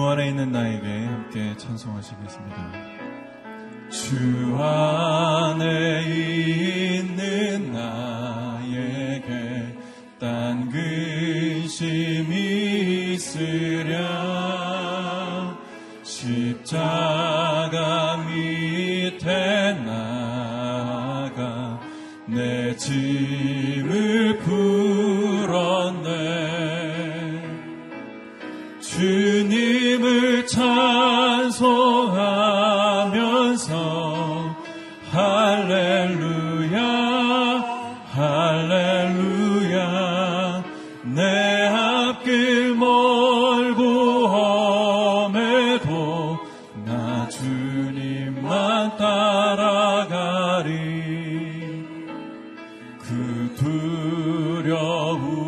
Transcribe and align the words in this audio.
주 0.00 0.06
아래 0.06 0.28
있는 0.28 0.50
나에게 0.50 1.04
함께 1.04 1.54
찬송하시겠습니다. 1.58 2.72
주 3.90 4.56
안에 4.58 6.04
있는 6.08 7.70
나에게 7.70 9.76
딴 10.18 10.70
근심이 10.70 12.32
있으랴 13.12 13.98
십자 16.02 17.19
두려움. 53.56 55.39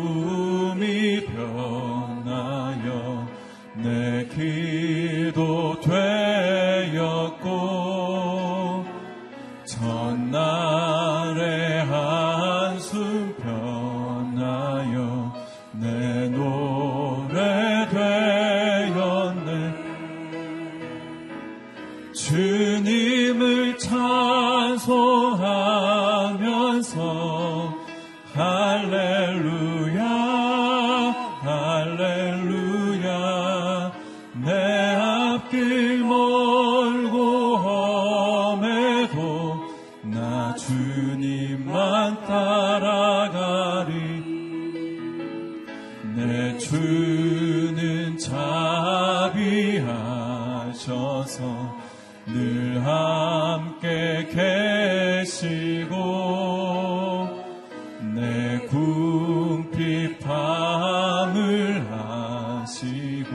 하시고 62.63 63.29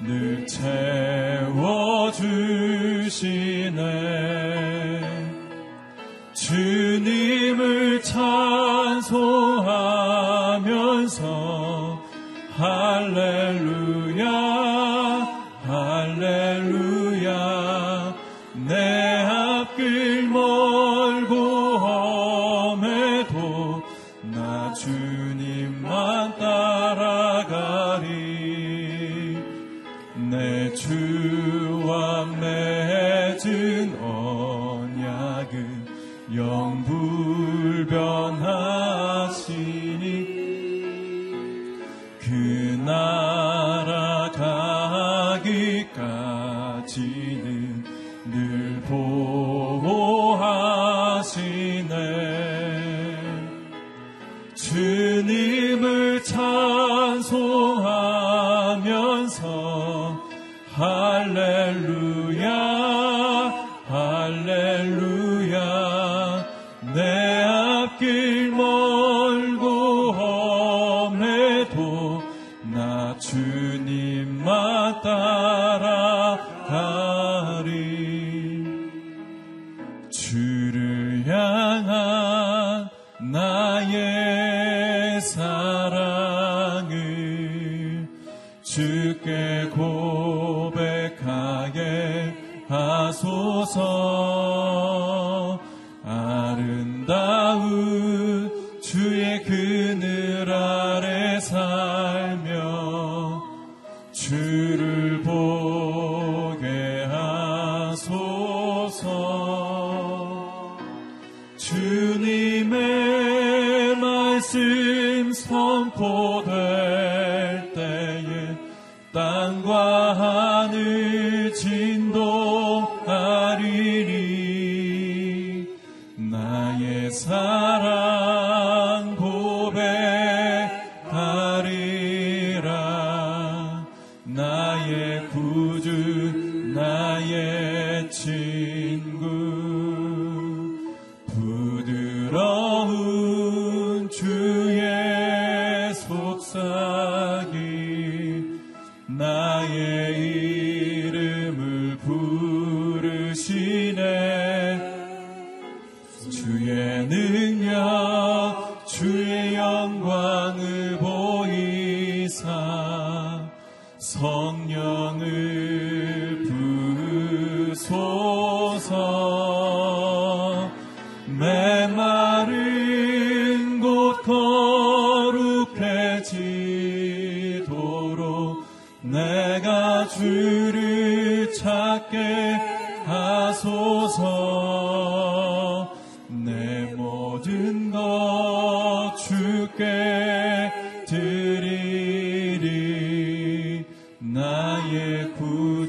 늘 0.00 0.46
채워주시 0.46 1.58
할렐루야. 64.28 65.56
내 66.94 67.42
앞길 67.42 68.47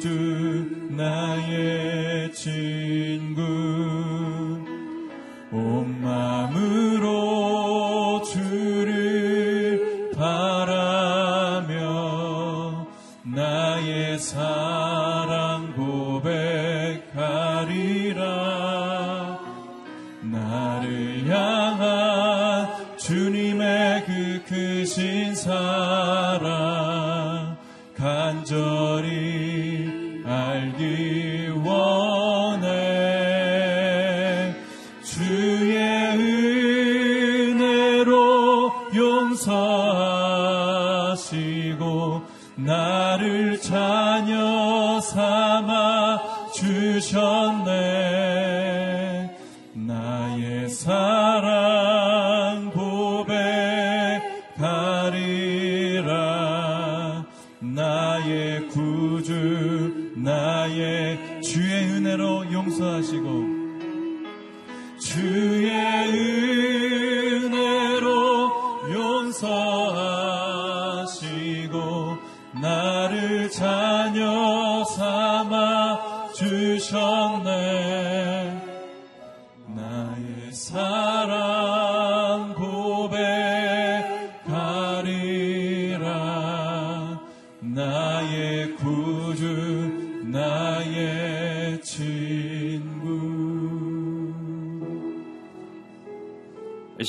주 0.10 0.66
나의 0.90 2.34
친 2.34 2.88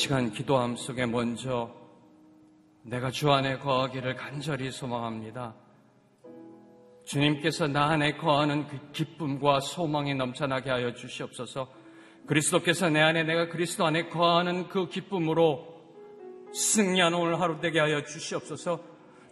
시간 0.00 0.32
기도함 0.32 0.76
속에 0.76 1.04
먼저 1.04 1.70
내가 2.84 3.10
주 3.10 3.30
안에 3.32 3.58
거하기를 3.58 4.16
간절히 4.16 4.70
소망합니다. 4.70 5.54
주님께서 7.04 7.68
나 7.68 7.90
안에 7.90 8.16
거하는 8.16 8.66
그 8.66 8.78
기쁨과 8.92 9.60
소망이 9.60 10.14
넘쳐나게 10.14 10.70
하여 10.70 10.94
주시옵소서. 10.94 11.70
그리스도께서 12.26 12.88
내 12.88 12.98
안에 13.02 13.24
내가 13.24 13.50
그리스도 13.50 13.84
안에 13.84 14.08
거하는 14.08 14.68
그 14.68 14.88
기쁨으로 14.88 15.66
승리하는 16.54 17.18
오늘 17.18 17.38
하루 17.38 17.60
되게 17.60 17.78
하여 17.78 18.02
주시옵소서. 18.02 18.80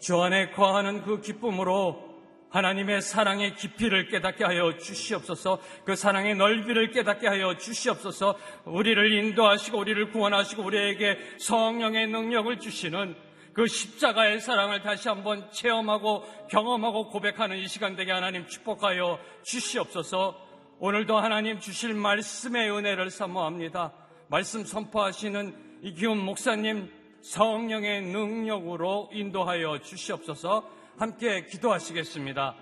주 0.00 0.20
안에 0.20 0.50
거하는 0.50 1.02
그 1.02 1.22
기쁨으로 1.22 2.07
하나님의 2.50 3.02
사랑의 3.02 3.54
깊이를 3.54 4.08
깨닫게 4.08 4.44
하여 4.44 4.76
주시옵소서. 4.78 5.60
그 5.84 5.96
사랑의 5.96 6.34
넓이를 6.34 6.90
깨닫게 6.90 7.26
하여 7.26 7.56
주시옵소서. 7.56 8.36
우리를 8.64 9.12
인도하시고 9.12 9.78
우리를 9.78 10.10
구원하시고 10.10 10.62
우리에게 10.62 11.18
성령의 11.38 12.08
능력을 12.08 12.58
주시는 12.58 13.16
그 13.52 13.66
십자가의 13.66 14.40
사랑을 14.40 14.82
다시 14.82 15.08
한번 15.08 15.50
체험하고 15.50 16.24
경험하고 16.48 17.08
고백하는 17.08 17.58
이 17.58 17.66
시간 17.66 17.96
되게 17.96 18.12
하나님 18.12 18.46
축복하여 18.46 19.18
주시옵소서. 19.42 20.46
오늘도 20.78 21.18
하나님 21.18 21.58
주실 21.58 21.92
말씀의 21.92 22.70
은혜를 22.70 23.10
사모합니다. 23.10 23.92
말씀 24.28 24.64
선포하시는 24.64 25.80
이기훈 25.82 26.18
목사님 26.18 26.88
성령의 27.20 28.02
능력으로 28.02 29.10
인도하여 29.12 29.80
주시옵소서. 29.80 30.77
함께 30.98 31.46
기도하시겠습니다. 31.46 32.56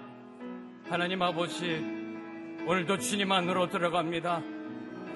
하나님 0.91 1.23
아버지, 1.23 1.83
오늘도 2.67 2.99
주님 2.99 3.33
안으로 3.33 3.71
들어갑니다. 3.71 4.43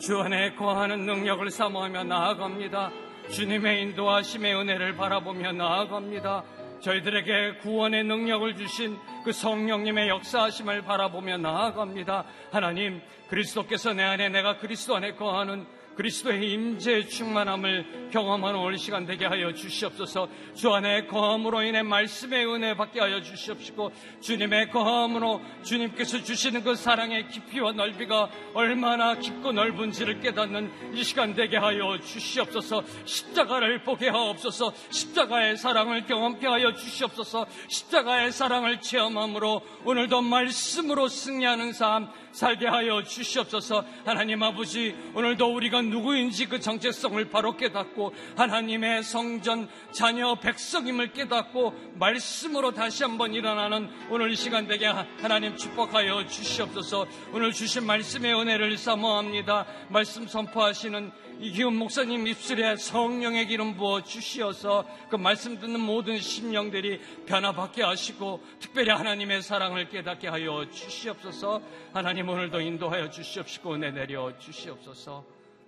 주 0.00 0.18
안에 0.20 0.54
거하는 0.54 1.04
능력을 1.04 1.50
사모하며 1.50 2.04
나아갑니다. 2.04 2.90
주님의 3.30 3.82
인도하심의 3.82 4.54
은혜를 4.54 4.96
바라보며 4.96 5.52
나아갑니다. 5.52 6.44
저희들에게 6.80 7.58
구원의 7.58 8.04
능력을 8.04 8.56
주신 8.56 8.96
그 9.22 9.32
성령님의 9.32 10.08
역사하심을 10.08 10.80
바라보며 10.80 11.36
나아갑니다. 11.36 12.24
하나님, 12.50 13.02
그리스도께서 13.28 13.92
내 13.92 14.02
안에 14.02 14.30
내가 14.30 14.56
그리스도 14.56 14.96
안에 14.96 15.12
거하는 15.12 15.66
그리스도의 15.96 16.52
임재의 16.52 17.08
충만함을 17.08 18.10
경험하는 18.10 18.58
오늘 18.58 18.78
시간 18.78 19.06
되게 19.06 19.26
하여 19.26 19.52
주시옵소서. 19.52 20.28
주 20.54 20.72
안에 20.72 21.06
거함으로 21.06 21.62
인해 21.62 21.82
말씀의 21.82 22.46
은혜 22.46 22.74
받게 22.74 23.00
하여 23.00 23.20
주시옵시고 23.22 23.92
주님의 24.20 24.70
거함으로 24.70 25.40
주님께서 25.62 26.22
주시는 26.22 26.64
그 26.64 26.74
사랑의 26.74 27.28
깊이와 27.28 27.72
넓이가 27.72 28.30
얼마나 28.54 29.16
깊고 29.16 29.52
넓은지를 29.52 30.20
깨닫는 30.20 30.94
이 30.94 31.04
시간 31.04 31.34
되게 31.34 31.56
하여 31.56 31.98
주시옵소서. 31.98 32.82
십자가를 33.04 33.82
보게 33.82 34.08
하옵소서. 34.08 34.72
십자가의 34.90 35.56
사랑을 35.56 36.06
경험케 36.06 36.46
하여 36.46 36.74
주시옵소서. 36.74 37.46
십자가의 37.68 38.32
사랑을 38.32 38.80
체험함으로 38.80 39.62
오늘도 39.84 40.22
말씀으로 40.22 41.08
승리하는 41.08 41.72
삶 41.72 42.08
살게 42.32 42.66
하여 42.66 43.02
주시옵소서. 43.02 43.84
하나님 44.04 44.42
아버지 44.42 44.94
오늘도 45.14 45.54
우리가 45.54 45.82
누구인지 45.82 46.46
그 46.46 46.60
정체성을 46.60 47.30
바로 47.30 47.56
깨닫고 47.56 48.14
하나님의 48.36 49.02
성전 49.02 49.68
자녀 49.92 50.34
백성임을 50.36 51.12
깨닫고 51.12 51.74
말씀으로 51.94 52.72
다시 52.72 53.02
한번 53.02 53.34
일어나는 53.34 53.90
오늘 54.10 54.30
이 54.30 54.36
시간 54.36 54.66
되게 54.66 54.86
하나님 54.86 55.56
축복하여 55.56 56.26
주시옵소서. 56.26 57.06
오늘 57.32 57.52
주신 57.52 57.84
말씀의 57.86 58.34
은혜를 58.34 58.76
사모합니다. 58.76 59.66
말씀 59.88 60.26
선포하시는 60.26 61.12
이기훈 61.40 61.76
목사님 61.76 62.26
입술에 62.26 62.76
성령의 62.76 63.46
기름 63.46 63.74
부어 63.74 64.02
주시어서 64.02 64.86
그 65.08 65.16
말씀 65.16 65.58
듣는 65.58 65.80
모든 65.80 66.20
심령들이 66.20 67.00
변화받게 67.24 67.82
하시고 67.82 68.44
특별히 68.60 68.90
하나님의 68.90 69.40
사랑을 69.40 69.88
깨닫게 69.88 70.28
하여 70.28 70.66
주시옵소서. 70.70 71.62
하나님 71.94 72.19
오늘도 72.28 72.60
인도하여 72.60 73.10
주시옵시고 73.10 73.74
은혜 73.74 73.90
내려 73.90 74.36
주시옵소서. 74.38 75.24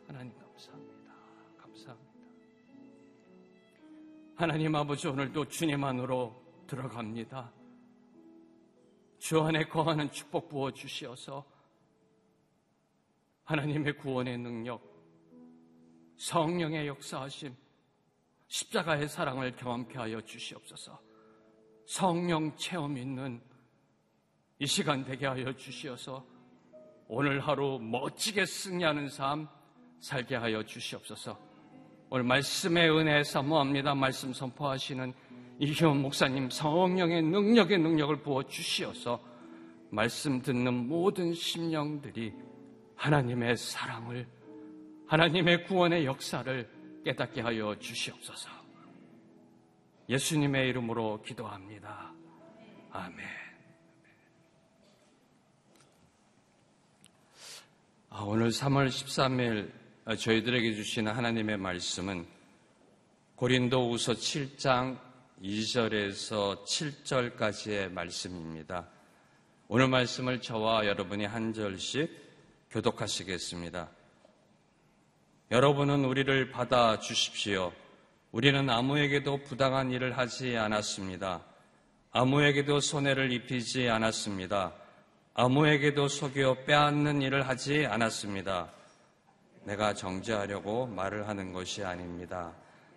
하나님 0.06 0.32
감사합니다. 0.38 1.12
감사합니다. 1.58 2.12
하나님 4.34 4.74
아버지 4.74 5.08
오늘도 5.08 5.46
주님 5.48 5.82
안으로 5.84 6.34
들어갑니다. 6.66 7.52
주 9.18 9.40
안에 9.40 9.64
거하는 9.68 10.10
축복 10.10 10.48
부어 10.48 10.72
주시어서 10.72 11.44
하나님의 13.44 13.96
구원의 13.98 14.38
능력, 14.38 14.82
성령의 16.16 16.88
역사하심, 16.88 17.54
십자가의 18.48 19.08
사랑을 19.08 19.54
경험케 19.56 19.98
하여 19.98 20.20
주시옵소서. 20.20 21.00
성령 21.86 22.56
체험 22.56 22.96
있는 22.96 23.42
이 24.58 24.66
시간 24.66 25.04
되게 25.04 25.26
하여 25.26 25.52
주시어서 25.52 26.31
오늘 27.14 27.40
하루 27.40 27.78
멋지게 27.78 28.46
승리하는 28.46 29.10
삶 29.10 29.46
살게 30.00 30.34
하여 30.34 30.62
주시옵소서. 30.62 31.38
오늘 32.08 32.24
말씀의 32.24 32.90
은혜 32.90 33.22
사모합니다. 33.22 33.94
말씀 33.94 34.32
선포하시는 34.32 35.12
이효원 35.58 36.00
목사님 36.00 36.48
성령의 36.48 37.20
능력의 37.20 37.80
능력을 37.80 38.22
부어 38.22 38.44
주시어서 38.44 39.22
말씀 39.90 40.40
듣는 40.40 40.88
모든 40.88 41.34
심령들이 41.34 42.32
하나님의 42.96 43.58
사랑을 43.58 44.26
하나님의 45.06 45.64
구원의 45.64 46.06
역사를 46.06 46.70
깨닫게 47.04 47.42
하여 47.42 47.78
주시옵소서. 47.78 48.48
예수님의 50.08 50.70
이름으로 50.70 51.20
기도합니다. 51.20 52.10
아멘. 52.90 53.41
오늘 58.20 58.50
3월 58.50 58.88
13일 58.88 59.72
저희들에게 60.18 60.74
주시는 60.74 61.12
하나님의 61.12 61.56
말씀은 61.56 62.26
고린도 63.36 63.90
우서 63.90 64.12
7장 64.12 64.98
2절에서 65.42 66.62
7절까지의 66.62 67.90
말씀입니다. 67.90 68.86
오늘 69.66 69.88
말씀을 69.88 70.42
저와 70.42 70.86
여러분이 70.86 71.24
한 71.24 71.54
절씩 71.54 72.10
교독하시겠습니다. 72.70 73.88
여러분은 75.50 76.04
우리를 76.04 76.50
받아 76.50 76.98
주십시오. 76.98 77.72
우리는 78.30 78.68
아무에게도 78.68 79.38
부당한 79.38 79.90
일을 79.90 80.18
하지 80.18 80.58
않았습니다. 80.58 81.42
아무에게도 82.10 82.78
손해를 82.80 83.32
입히지 83.32 83.88
않았습니다. 83.88 84.81
아무에게도 85.34 86.08
속여 86.08 86.64
빼앗는 86.66 87.22
일을 87.22 87.48
하지 87.48 87.86
않았습니다. 87.86 88.70
내가 89.64 89.94
정죄하려고 89.94 90.86
말을 90.88 91.26
하는 91.26 91.54
것이 91.54 91.82
아닙니다. 91.82 92.52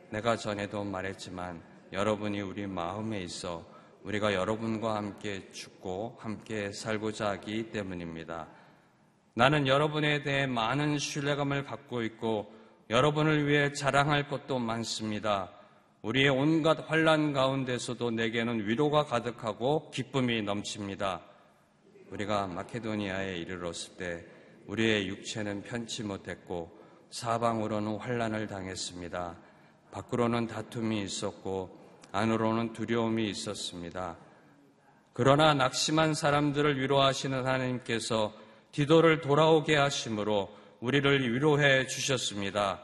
내가 0.09 0.35
전에도 0.35 0.83
말했지만 0.83 1.63
여러분이 1.93 2.41
우리 2.41 2.67
마음에 2.67 3.21
있어 3.21 3.63
우리가 4.03 4.33
여러분과 4.33 4.95
함께 4.95 5.49
죽고 5.53 6.17
함께 6.19 6.73
살고자 6.73 7.29
하기 7.29 7.71
때문입니다. 7.71 8.47
나는 9.33 9.65
여러분에 9.65 10.23
대해 10.23 10.45
많은 10.45 10.99
신뢰감을 10.99 11.63
갖고 11.63 12.03
있고 12.03 12.51
여러분을 12.89 13.47
위해 13.47 13.71
자랑할 13.71 14.27
것도 14.27 14.59
많습니다. 14.59 15.51
우리의 16.01 16.27
온갖 16.27 16.79
환란 16.91 17.31
가운데서도 17.31 18.11
내게는 18.11 18.67
위로가 18.67 19.05
가득하고 19.05 19.89
기쁨이 19.91 20.41
넘칩니다. 20.41 21.21
우리가 22.15 22.47
마케도니아에 22.47 23.37
이르렀을 23.37 23.97
때 23.97 24.25
우리의 24.67 25.07
육체는 25.09 25.63
편치 25.63 26.01
못했고 26.01 26.71
사방으로는 27.09 27.97
환란을 27.97 28.47
당했습니다. 28.47 29.35
밖으로는 29.91 30.47
다툼이 30.47 31.01
있었고 31.03 31.77
안으로는 32.13 32.73
두려움이 32.73 33.29
있었습니다. 33.29 34.17
그러나 35.11 35.53
낙심한 35.53 36.13
사람들을 36.13 36.79
위로하시는 36.79 37.45
하나님께서 37.45 38.33
디도를 38.71 39.21
돌아오게 39.21 39.75
하심으로 39.75 40.49
우리를 40.79 41.33
위로해 41.33 41.85
주셨습니다. 41.87 42.81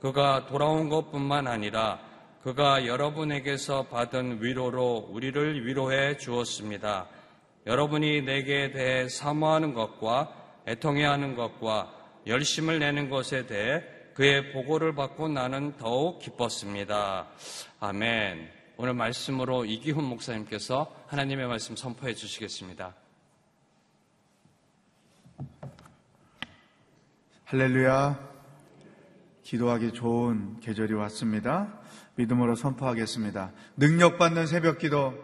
그가 0.00 0.46
돌아온 0.46 0.88
것뿐만 0.88 1.46
아니라 1.46 2.00
그가 2.42 2.86
여러분에게서 2.86 3.84
받은 3.84 4.42
위로로 4.42 5.08
우리를 5.10 5.66
위로해 5.66 6.16
주었습니다. 6.16 7.08
여러분이 7.66 8.22
내게 8.22 8.70
대해 8.70 9.08
사모하는 9.08 9.74
것과 9.74 10.34
애통해야 10.66 11.10
하는 11.12 11.34
것과 11.36 11.92
열심을 12.26 12.78
내는 12.78 13.10
것에 13.10 13.46
대해 13.46 13.82
그의 14.14 14.52
보고를 14.52 14.94
받고 14.94 15.28
나는 15.28 15.76
더욱 15.76 16.18
기뻤습니다. 16.20 17.28
아멘. 17.80 18.50
오늘 18.76 18.94
말씀으로 18.94 19.64
이기훈 19.64 20.04
목사님께서 20.04 20.94
하나님의 21.06 21.46
말씀 21.46 21.76
선포해 21.76 22.14
주시겠습니다. 22.14 22.94
할렐루야. 27.44 28.30
기도하기 29.42 29.92
좋은 29.92 30.60
계절이 30.60 30.94
왔습니다. 30.94 31.80
믿음으로 32.14 32.54
선포하겠습니다. 32.54 33.52
능력받는 33.76 34.46
새벽 34.46 34.78
기도, 34.78 35.14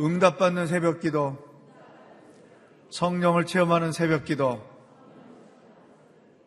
응답받는 0.00 0.66
새벽 0.66 1.00
기도, 1.00 1.38
성령을 2.90 3.46
체험하는 3.46 3.92
새벽 3.92 4.24
기도, 4.24 4.62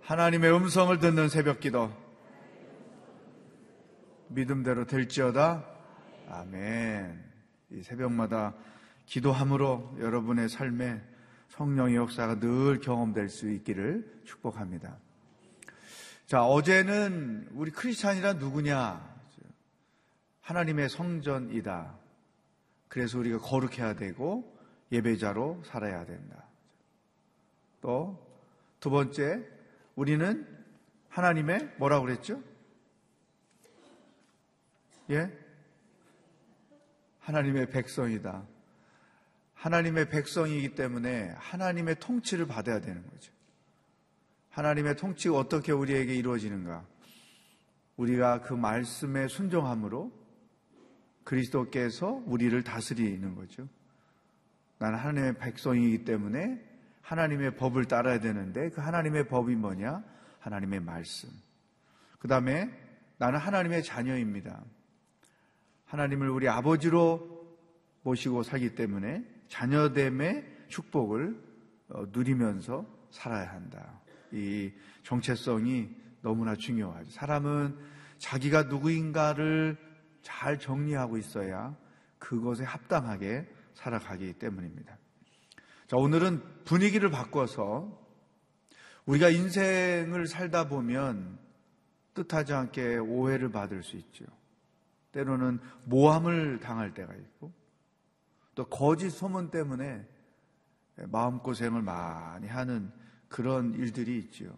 하나님의 0.01 0.53
음성을 0.53 0.97
듣는 0.99 1.29
새벽 1.29 1.59
기도, 1.59 1.91
믿음대로 4.29 4.85
될지어다. 4.85 5.65
아멘. 6.29 7.23
이 7.71 7.83
새벽마다 7.83 8.53
기도함으로 9.05 9.95
여러분의 9.99 10.49
삶에 10.49 11.01
성령의 11.49 11.95
역사가 11.95 12.39
늘 12.39 12.79
경험될 12.81 13.29
수 13.29 13.49
있기를 13.49 14.21
축복합니다. 14.25 14.97
자, 16.25 16.43
어제는 16.45 17.47
우리 17.53 17.71
크리스찬이란 17.71 18.37
누구냐? 18.39 19.15
하나님의 20.41 20.89
성전이다. 20.89 22.06
그래서 22.88 23.20
우리가 23.20 23.39
거룩해야 23.39 23.96
되고 23.96 24.58
예배자로 24.91 25.63
살아야 25.65 26.06
된다. 26.06 26.46
또 27.82 28.27
두 28.79 28.89
번째, 28.89 29.44
우리는 29.96 30.48
하나님의 31.10 31.74
뭐라고 31.77 32.06
그랬죠? 32.06 32.41
예? 35.10 35.32
하나님의 37.20 37.70
백성이다. 37.72 38.46
하나님의 39.56 40.10
백성이기 40.10 40.75
때문에 40.75 41.34
하나님의 41.38 41.96
통치를 42.00 42.46
받아야 42.46 42.79
되는 42.79 43.06
거죠. 43.10 43.34
하나님의 44.51 44.96
통치가 44.96 45.36
어떻게 45.36 45.72
우리에게 45.72 46.15
이루어지는가? 46.15 46.86
우리가 47.96 48.41
그 48.41 48.53
말씀에 48.53 49.27
순종함으로 49.27 50.12
그리스도께서 51.27 52.24
우리를 52.25 52.63
다스리는 52.63 53.36
거죠. 53.36 53.67
나는 54.79 54.98
하나님의 54.98 55.38
백성이기 55.38 56.05
때문에 56.05 56.63
하나님의 57.01 57.57
법을 57.57 57.86
따라야 57.86 58.19
되는데 58.19 58.69
그 58.69 58.79
하나님의 58.79 59.27
법이 59.27 59.55
뭐냐? 59.55 60.03
하나님의 60.39 60.79
말씀. 60.79 61.29
그 62.19 62.29
다음에 62.29 62.69
나는 63.17 63.39
하나님의 63.39 63.84
자녀입니다. 63.84 64.63
하나님을 65.86 66.29
우리 66.29 66.48
아버지로 66.48 67.46
모시고 68.03 68.43
살기 68.43 68.75
때문에 68.75 69.25
자녀됨의 69.50 70.46
축복을 70.69 71.38
어, 71.89 72.05
누리면서 72.10 72.86
살아야 73.12 73.51
한다. 73.51 74.01
이 74.31 74.72
정체성이 75.03 75.89
너무나 76.22 76.55
중요하죠. 76.55 77.10
사람은 77.12 77.77
자기가 78.17 78.63
누구인가를 78.63 79.87
잘 80.27 80.60
정리하고 80.60 81.17
있어야 81.17 81.74
그것에 82.19 82.65
합당하게 82.65 83.50
살아가기 83.75 84.34
때문입니다. 84.34 84.98
자, 85.88 85.96
오늘은 85.96 86.65
분위기를 86.65 87.10
바꿔서 87.10 88.05
우리가 89.05 89.29
인생을 89.29 90.27
살다 90.27 90.67
보면 90.67 91.39
뜻하지 92.13 92.53
않게 92.53 92.98
오해를 92.98 93.51
받을 93.51 93.84
수 93.84 93.96
있죠. 93.96 94.25
때로는 95.13 95.60
모함을 95.86 96.60
당할 96.60 96.93
때가 96.93 97.13
있고 97.15 97.53
또 98.53 98.65
거짓 98.65 99.12
소문 99.12 99.50
때문에 99.50 100.05
마음고생을 100.98 101.81
많이 101.84 102.48
하는 102.48 102.91
그런 103.29 103.74
일들이 103.75 104.17
있지요. 104.19 104.50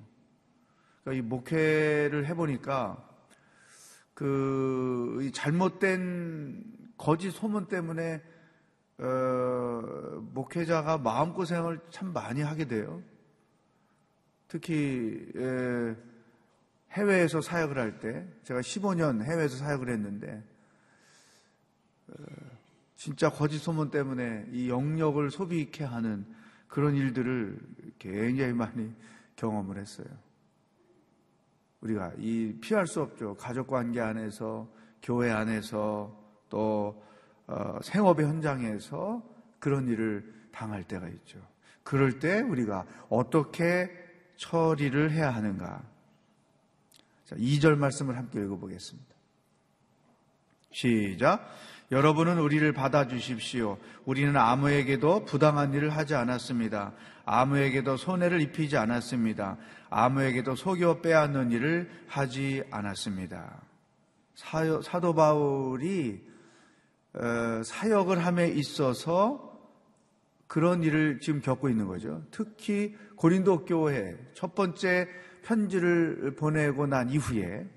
그러니까 1.03 1.23
이 1.23 1.29
목회를 1.29 2.25
해보니까 2.25 3.08
그 4.19 5.31
잘못된 5.33 6.61
거짓 6.97 7.31
소문 7.31 7.69
때문에 7.69 8.21
어, 8.97 10.21
목회자가 10.33 10.97
마음고생을 10.97 11.79
참 11.89 12.11
많이 12.11 12.41
하게 12.41 12.65
돼요. 12.65 13.01
특히 14.49 15.25
에, 15.37 15.95
해외에서 16.91 17.39
사역을 17.39 17.77
할 17.77 17.99
때 18.01 18.27
제가 18.43 18.59
15년 18.59 19.23
해외에서 19.23 19.55
사역을 19.55 19.87
했는데 19.87 20.43
어, 22.09 22.13
진짜 22.97 23.29
거짓 23.29 23.59
소문 23.59 23.89
때문에 23.89 24.47
이 24.51 24.67
영역을 24.69 25.31
소비케 25.31 25.85
하는 25.85 26.25
그런 26.67 26.93
일들을 26.93 27.57
굉장히 27.99 28.51
많이 28.51 28.93
경험을 29.37 29.77
했어요. 29.77 30.07
우리가 31.81 32.13
이 32.17 32.57
피할 32.61 32.87
수 32.87 33.01
없죠. 33.01 33.35
가족 33.35 33.67
관계 33.67 34.01
안에서, 34.01 34.69
교회 35.01 35.31
안에서, 35.31 36.17
또 36.49 37.01
어, 37.47 37.79
생업의 37.81 38.25
현장에서 38.27 39.23
그런 39.59 39.87
일을 39.87 40.33
당할 40.51 40.83
때가 40.83 41.07
있죠. 41.09 41.39
그럴 41.83 42.19
때 42.19 42.41
우리가 42.41 42.85
어떻게 43.09 43.89
처리를 44.37 45.11
해야 45.11 45.33
하는가? 45.33 45.83
자, 47.25 47.35
2절 47.35 47.75
말씀을 47.77 48.17
함께 48.17 48.39
읽어보겠습니다. 48.39 49.15
시작. 50.71 51.49
여러분은 51.91 52.37
우리를 52.37 52.71
받아주십시오. 52.73 53.79
우리는 54.05 54.35
아무에게도 54.37 55.25
부당한 55.25 55.73
일을 55.73 55.89
하지 55.89 56.13
않았습니다. 56.13 56.93
아무에게도 57.31 57.97
손해를 57.97 58.41
입히지 58.41 58.75
않았습니다. 58.75 59.57
아무에게도 59.91 60.55
속여 60.55 61.01
빼앗는 61.01 61.51
일을 61.51 61.89
하지 62.07 62.63
않았습니다. 62.71 63.61
사도 64.33 65.13
바울이 65.13 66.27
어, 67.13 67.61
사역을 67.63 68.25
함에 68.25 68.47
있어서 68.49 69.47
그런 70.47 70.81
일을 70.81 71.19
지금 71.19 71.39
겪고 71.41 71.69
있는 71.69 71.87
거죠. 71.87 72.23
특히 72.31 72.95
고린도 73.15 73.65
교회 73.65 74.17
첫 74.33 74.55
번째 74.55 75.07
편지를 75.43 76.35
보내고 76.35 76.87
난 76.87 77.09
이후에 77.09 77.67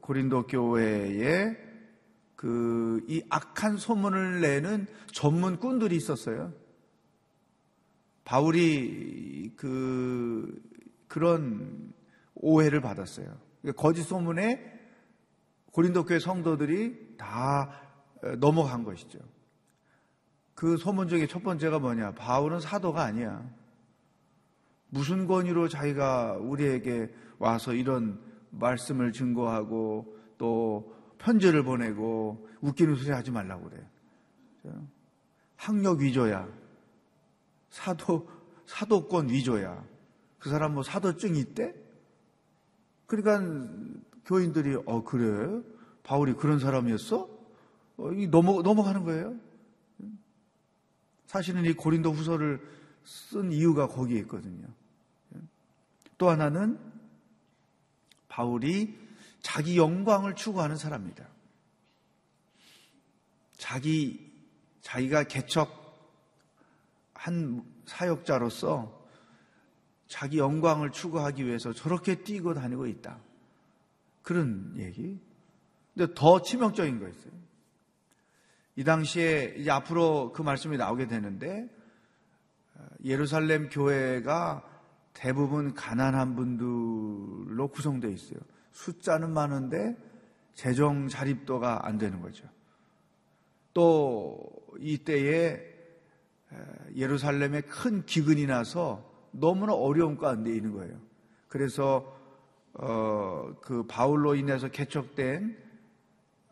고린도 0.00 0.46
교회에 0.46 1.56
그 2.36 2.78
이 3.08 3.22
악한 3.30 3.78
소문을 3.78 4.42
내는 4.42 4.86
전문꾼들이 5.12 5.96
있었어요. 5.96 6.52
바울이 8.28 9.54
그 9.56 10.62
그런 11.08 11.94
오해를 12.34 12.82
받았어요. 12.82 13.26
그러니까 13.62 13.82
거짓 13.82 14.02
소문에 14.02 14.78
고린도 15.72 16.04
교회 16.04 16.18
성도들이 16.18 17.16
다 17.16 17.72
넘어간 18.38 18.84
것이죠. 18.84 19.18
그 20.54 20.76
소문 20.76 21.08
중에 21.08 21.26
첫 21.26 21.42
번째가 21.42 21.78
뭐냐? 21.78 22.12
바울은 22.16 22.60
사도가 22.60 23.02
아니야. 23.02 23.48
무슨 24.90 25.26
권위로 25.26 25.68
자기가 25.68 26.34
우리에게 26.34 27.10
와서 27.38 27.72
이런 27.72 28.20
말씀을 28.50 29.12
증거하고 29.12 30.18
또 30.36 30.94
편지를 31.16 31.62
보내고 31.62 32.46
웃기는 32.60 32.94
소리 32.96 33.10
하지 33.10 33.30
말라고 33.30 33.70
그래. 33.70 33.82
학력 35.56 36.00
위조야. 36.00 36.57
사도, 37.70 38.28
사도권 38.66 39.28
위조야. 39.28 39.84
그 40.38 40.50
사람 40.50 40.74
뭐 40.74 40.82
사도증이 40.82 41.38
있대? 41.40 41.74
그러니까 43.06 43.40
교인들이, 44.24 44.76
어, 44.86 45.02
그래? 45.04 45.62
바울이 46.02 46.34
그런 46.34 46.58
사람이었어? 46.58 47.28
어, 47.98 48.10
넘어, 48.30 48.62
넘어가는 48.62 49.04
거예요. 49.04 49.36
사실은 51.26 51.64
이 51.64 51.72
고린도 51.72 52.12
후서를 52.12 52.60
쓴 53.04 53.52
이유가 53.52 53.86
거기에 53.86 54.18
있거든요. 54.20 54.66
또 56.16 56.28
하나는 56.30 56.78
바울이 58.28 58.98
자기 59.40 59.76
영광을 59.76 60.34
추구하는 60.34 60.76
사람입니다. 60.76 61.26
자기, 63.56 64.32
자기가 64.82 65.24
개척 65.24 65.87
한 67.18 67.64
사역자로서 67.84 68.96
자기 70.06 70.38
영광을 70.38 70.92
추구하기 70.92 71.44
위해서 71.44 71.72
저렇게 71.72 72.22
뛰고 72.22 72.54
다니고 72.54 72.86
있다. 72.86 73.18
그런 74.22 74.72
얘기. 74.76 75.20
근데 75.94 76.14
더 76.14 76.40
치명적인 76.40 77.00
거 77.00 77.08
있어요. 77.08 77.32
이 78.76 78.84
당시에 78.84 79.56
이제 79.58 79.68
앞으로 79.68 80.32
그 80.32 80.42
말씀이 80.42 80.76
나오게 80.76 81.08
되는데 81.08 81.68
예루살렘 83.04 83.68
교회가 83.68 84.62
대부분 85.12 85.74
가난한 85.74 86.36
분들로 86.36 87.66
구성되어 87.66 88.10
있어요. 88.10 88.38
숫자는 88.70 89.32
많은데 89.32 89.96
재정 90.54 91.08
자립도가 91.08 91.84
안 91.84 91.98
되는 91.98 92.20
거죠. 92.20 92.46
또 93.74 94.38
이때에 94.78 95.67
예루살렘에 96.94 97.62
큰 97.62 98.04
기근이 98.04 98.46
나서 98.46 99.04
너무나 99.30 99.74
어려운 99.74 100.16
가운데 100.16 100.54
있는 100.54 100.72
거예요. 100.72 100.96
그래서 101.48 102.16
어, 102.74 103.54
그 103.60 103.86
바울로 103.86 104.34
인해서 104.34 104.68
개척된 104.68 105.56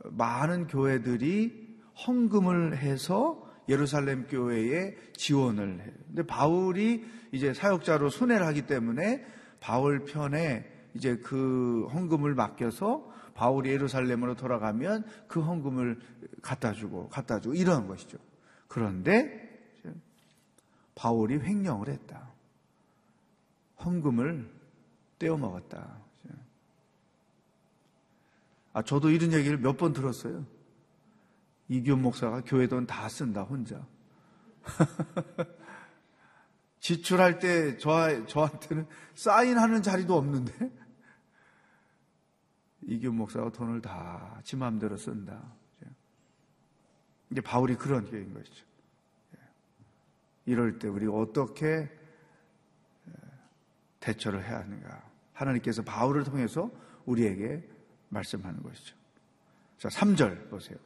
많은 0.04 0.66
교회들이 0.66 1.78
헌금을 2.06 2.76
해서 2.76 3.42
예루살렘 3.68 4.26
교회에 4.26 4.96
지원을 5.14 5.80
해요. 5.80 5.92
근데 6.06 6.22
바울이 6.24 7.04
이제 7.32 7.52
사역자로 7.52 8.10
순회를 8.10 8.46
하기 8.46 8.66
때문에 8.66 9.24
바울 9.60 10.04
편에 10.04 10.70
이제 10.94 11.16
그 11.16 11.86
헌금을 11.92 12.34
맡겨서 12.34 13.12
바울이 13.34 13.70
예루살렘으로 13.70 14.34
돌아가면 14.34 15.04
그 15.28 15.40
헌금을 15.40 15.98
갖다 16.42 16.72
주고 16.72 17.08
갖다 17.08 17.40
주고 17.40 17.54
이러한 17.54 17.86
것이죠. 17.86 18.18
그런데 18.68 19.45
바울이 20.96 21.38
횡령을 21.38 21.88
했다. 21.88 22.28
헌금을 23.84 24.50
떼어 25.20 25.36
먹었다. 25.36 25.98
아, 28.72 28.82
저도 28.82 29.10
이런 29.10 29.32
얘기를 29.32 29.56
몇 29.58 29.76
번 29.76 29.92
들었어요. 29.92 30.44
이기훈 31.68 32.02
목사가 32.02 32.42
교회 32.44 32.66
돈 32.66 32.86
다 32.86 33.08
쓴다, 33.08 33.42
혼자. 33.42 33.86
지출할 36.80 37.38
때 37.38 37.78
저, 37.78 38.26
저한테는 38.26 38.86
사인하는 39.14 39.82
자리도 39.82 40.14
없는데, 40.14 40.52
이기훈 42.82 43.16
목사가 43.16 43.50
돈을 43.50 43.80
다 43.80 44.40
지 44.44 44.56
마음대로 44.56 44.96
쓴다. 44.96 45.42
이제 47.30 47.40
바울이 47.40 47.74
그런 47.76 48.08
교인 48.08 48.32
것이죠. 48.32 48.64
이럴 50.46 50.78
때 50.78 50.88
우리가 50.88 51.12
어떻게 51.12 51.90
대처를 54.00 54.44
해야 54.44 54.60
하는가. 54.60 55.02
하나님께서 55.32 55.82
바울을 55.82 56.24
통해서 56.24 56.70
우리에게 57.04 57.62
말씀하는 58.08 58.62
것이죠. 58.62 58.94
자, 59.78 59.88
3절 59.88 60.48
보세요. 60.48 60.78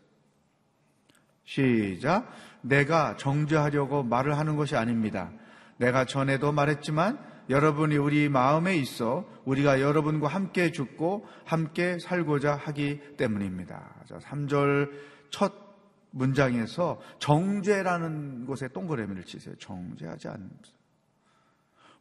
시작. 1.44 2.32
내가 2.62 3.16
정죄하려고 3.16 4.02
말을 4.02 4.38
하는 4.38 4.56
것이 4.56 4.76
아닙니다. 4.76 5.30
내가 5.76 6.04
전에도 6.04 6.52
말했지만 6.52 7.18
여러분이 7.48 7.96
우리 7.96 8.28
마음에 8.28 8.76
있어 8.76 9.28
우리가 9.44 9.80
여러분과 9.80 10.28
함께 10.28 10.70
죽고 10.70 11.26
함께 11.44 11.98
살고자 11.98 12.54
하기 12.54 13.16
때문입니다. 13.16 14.04
자, 14.06 14.18
3절 14.18 14.90
첫 15.30 15.69
문장에서 16.10 17.00
정죄라는 17.18 18.46
곳에 18.46 18.68
동그라미를 18.68 19.24
치세요. 19.24 19.54
정죄하지 19.56 20.28
않는 20.28 20.48
것. 20.48 20.80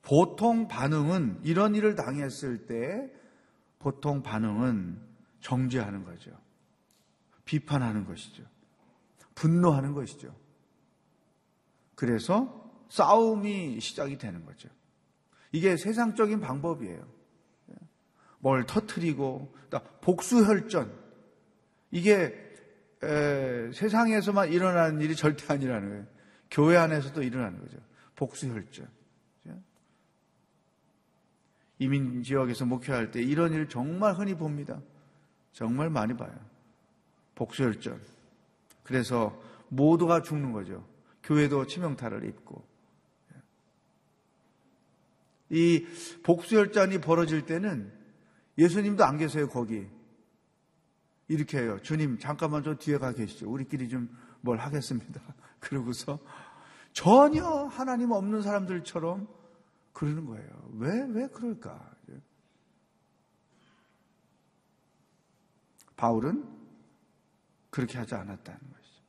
보통 0.02 0.68
반응은 0.68 1.42
이런 1.44 1.76
일을 1.76 1.96
당했을 1.96 2.66
때 2.66 3.12
보통 3.78 4.24
반응은 4.24 5.00
정죄하는 5.42 6.04
거죠. 6.04 6.32
비판하는 7.46 8.06
것이죠. 8.06 8.44
분노하는 9.36 9.94
것이죠. 9.94 10.36
그래서 11.96 12.72
싸움이 12.90 13.80
시작이 13.80 14.18
되는 14.18 14.46
거죠. 14.46 14.70
이게 15.52 15.78
세상적인 15.78 16.40
방법이에요. 16.40 17.20
뭘 18.40 18.66
터트리고 18.66 19.54
복수혈전 20.02 20.98
이게 21.92 22.49
에, 23.04 23.72
세상에서만 23.72 24.52
일어나는 24.52 25.02
일이 25.02 25.16
절대 25.16 25.54
아니라는 25.54 25.90
거예요. 25.90 26.06
교회 26.52 26.78
안에서도 26.78 27.22
일어나는 27.24 27.60
거죠. 27.60 27.78
복수혈전. 28.16 29.00
이민 31.80 32.24
지역에서 32.24 32.66
목회할 32.66 33.12
때 33.12 33.22
이런 33.22 33.54
일 33.54 33.70
정말 33.70 34.14
흔히 34.14 34.36
봅니다. 34.36 34.82
정말 35.54 35.90
많이 35.90 36.16
봐요. 36.16 36.34
복수혈전. 37.36 38.02
그래서 38.84 39.42
모두가 39.70 40.22
죽는 40.22 40.52
거죠. 40.52 40.86
교회도 41.24 41.68
치명타를 41.68 42.26
입고. 42.26 42.68
이 45.52 45.88
복수혈전이 46.24 47.00
벌어질 47.00 47.46
때는 47.46 47.92
예수님도 48.58 49.06
안 49.06 49.18
계세요, 49.18 49.48
거기. 49.48 49.88
이렇게 51.30 51.60
해요. 51.60 51.80
주님, 51.82 52.18
잠깐만 52.20 52.64
좀 52.64 52.78
뒤에 52.78 52.98
가 52.98 53.14
계시죠. 53.14 53.50
우리끼리 53.50 53.88
좀 53.88 54.30
뭘 54.42 54.58
하겠습니다. 54.58 55.22
그러고서 55.60 56.20
전혀 56.94 57.46
하나님 57.46 58.12
없는 58.12 58.42
사람들처럼 58.42 59.28
그러는 59.94 60.26
거예요. 60.26 60.50
왜, 60.74 61.06
왜 61.10 61.28
그럴까? 61.28 61.98
바울은 65.96 66.48
그렇게 67.70 67.98
하지 67.98 68.16
않았다는 68.16 68.60
것이죠. 68.60 69.02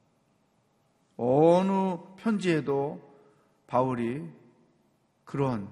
어느 1.16 1.98
편지에도 2.16 3.00
바울이 3.68 4.28
그런 5.24 5.70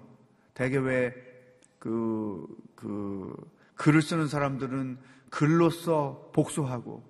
대개 0.54 0.78
왜그 0.78 2.46
그 2.76 3.50
글을 3.78 4.02
쓰는 4.02 4.28
사람들은 4.28 4.98
글로써 5.30 6.30
복수하고 6.34 7.02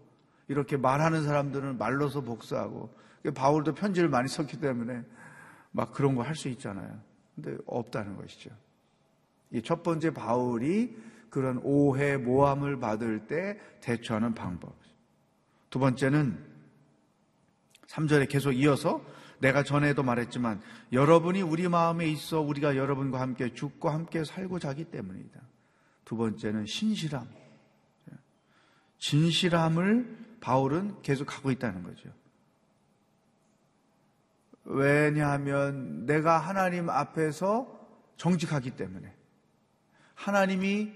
이렇게 0.48 0.76
말하는 0.76 1.24
사람들은 1.24 1.78
말로써 1.78 2.20
복수하고 2.20 2.94
바울도 3.34 3.74
편지를 3.74 4.08
많이 4.08 4.28
썼기 4.28 4.60
때문에 4.60 5.02
막 5.72 5.92
그런 5.92 6.14
거 6.14 6.22
할 6.22 6.34
수 6.36 6.48
있잖아요. 6.48 7.00
근데 7.34 7.56
없다는 7.66 8.16
것이죠. 8.16 8.50
이 9.50 9.62
첫 9.62 9.82
번째 9.82 10.10
바울이 10.12 10.96
그런 11.30 11.58
오해, 11.62 12.16
모함을 12.16 12.78
받을 12.78 13.26
때 13.26 13.58
대처하는 13.80 14.34
방법. 14.34 14.76
두 15.70 15.78
번째는 15.78 16.38
3절에 17.86 18.28
계속 18.28 18.52
이어서 18.52 19.02
내가 19.40 19.62
전에도 19.62 20.02
말했지만 20.02 20.60
여러분이 20.92 21.42
우리 21.42 21.68
마음에 21.68 22.06
있어 22.06 22.40
우리가 22.40 22.76
여러분과 22.76 23.20
함께 23.20 23.52
죽고 23.54 23.88
함께 23.88 24.24
살고자 24.24 24.70
하기 24.70 24.84
때문이다. 24.86 25.40
두 26.08 26.16
번째는 26.16 26.64
신실함. 26.64 27.28
진실함을 28.98 30.38
바울은 30.40 31.02
계속 31.02 31.26
갖고 31.26 31.50
있다는 31.50 31.82
거죠. 31.82 32.10
왜냐하면 34.64 36.06
내가 36.06 36.38
하나님 36.38 36.88
앞에서 36.88 37.78
정직하기 38.16 38.70
때문에 38.70 39.14
하나님이 40.14 40.94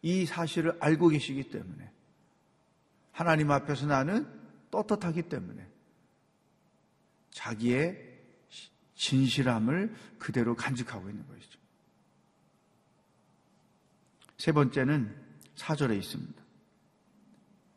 이 0.00 0.24
사실을 0.24 0.78
알고 0.80 1.08
계시기 1.08 1.50
때문에 1.50 1.90
하나님 3.12 3.50
앞에서 3.50 3.84
나는 3.84 4.26
떳떳하기 4.70 5.28
때문에 5.28 5.68
자기의 7.32 8.18
진실함을 8.94 9.94
그대로 10.18 10.56
간직하고 10.56 11.10
있는 11.10 11.28
것이죠. 11.28 11.53
세 14.44 14.52
번째는 14.52 15.10
사절에 15.54 15.96
있습니다. 15.96 16.34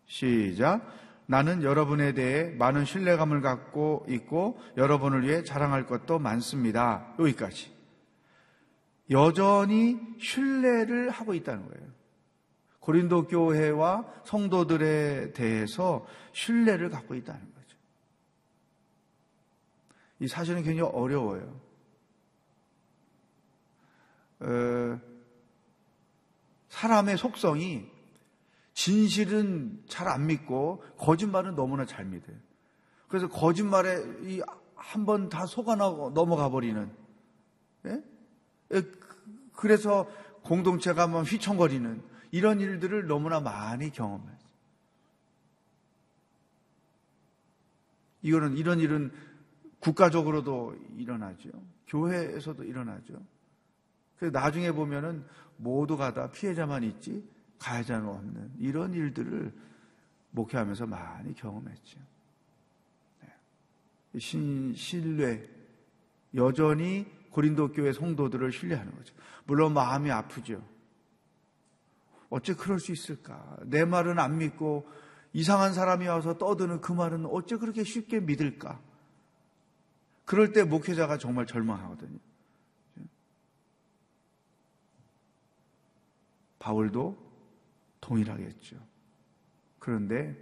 시작. 0.05 0.85
나는 1.25 1.63
여러분에 1.63 2.11
대해 2.13 2.53
많은 2.57 2.83
신뢰감을 2.83 3.39
갖고 3.39 4.05
있고 4.09 4.59
여러분을 4.75 5.25
위해 5.25 5.45
자랑할 5.45 5.85
것도 5.85 6.19
많습니다. 6.19 7.15
여기까지. 7.19 7.73
여전히 9.09 9.97
신뢰를 10.19 11.09
하고 11.09 11.33
있다는 11.33 11.69
거예요. 11.69 11.87
고린도 12.81 13.27
교회와 13.27 14.05
성도들에 14.25 15.31
대해서 15.31 16.05
신뢰를 16.33 16.89
갖고 16.89 17.15
있다는 17.15 17.39
거죠. 17.39 17.77
이 20.19 20.27
사실은 20.27 20.63
굉장히 20.63 20.91
어려워요. 20.91 21.61
어, 24.41 25.16
사람의 26.77 27.17
속성이 27.17 27.89
진실은 28.73 29.83
잘 29.87 30.07
안 30.07 30.27
믿고 30.27 30.83
거짓말은 30.99 31.55
너무나 31.55 31.85
잘 31.85 32.05
믿어요. 32.05 32.37
그래서 33.07 33.27
거짓말에 33.27 33.95
한 34.75 35.05
번 35.05 35.29
다 35.29 35.45
속아 35.47 35.75
넘어가 35.75 36.49
버리는. 36.49 36.91
예? 37.85 38.03
그래서 39.53 40.07
공동체가 40.43 41.03
한번 41.03 41.23
휘청거리는 41.23 42.03
이런 42.31 42.59
일들을 42.59 43.07
너무나 43.07 43.39
많이 43.39 43.89
경험해요. 43.89 44.37
이거는 48.21 48.55
이런 48.55 48.79
일은 48.79 49.11
국가적으로도 49.79 50.75
일어나죠. 50.97 51.49
교회에서도 51.87 52.63
일어나죠. 52.63 53.13
그래서 54.17 54.37
나중에 54.37 54.71
보면은 54.71 55.25
모두가 55.57 56.13
다 56.13 56.31
피해자만 56.31 56.83
있지 56.83 57.27
가해자는 57.59 58.07
없는 58.07 58.51
이런 58.59 58.93
일들을 58.93 59.53
목회하면서 60.31 60.85
많이 60.87 61.33
경험했죠. 61.33 61.99
네. 63.21 64.19
신, 64.19 64.73
신뢰, 64.75 65.47
여전히 66.35 67.05
고린도 67.31 67.71
교회 67.71 67.93
성도들을 67.93 68.51
신뢰하는 68.51 68.95
거죠. 68.95 69.13
물론 69.45 69.73
마음이 69.73 70.11
아프죠. 70.11 70.63
어째 72.29 72.55
그럴 72.55 72.79
수 72.79 72.91
있을까? 72.91 73.57
내 73.65 73.85
말은 73.85 74.19
안 74.19 74.37
믿고 74.37 74.87
이상한 75.33 75.73
사람이 75.73 76.07
와서 76.07 76.37
떠드는 76.37 76.81
그 76.81 76.91
말은 76.91 77.25
어째 77.25 77.57
그렇게 77.57 77.83
쉽게 77.83 78.19
믿을까? 78.19 78.81
그럴 80.25 80.51
때 80.51 80.63
목회자가 80.63 81.17
정말 81.17 81.45
절망하거든요. 81.45 82.19
바울도 86.67 87.15
동일하겠죠. 88.01 88.75
그런데 89.79 90.35